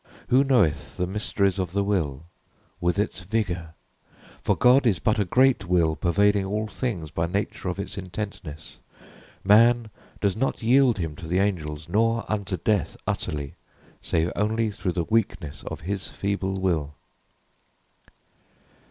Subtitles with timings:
[0.29, 2.25] Who knoweth the mysteries of the will,
[2.79, 3.75] with its vigor?
[4.41, 8.77] For God is but a great will pervading all things by nature of its intentness.
[9.43, 13.53] Man doth not yield him to the angels, nor unto death utterly,
[14.01, 16.95] save only through the weakness of his feeble will."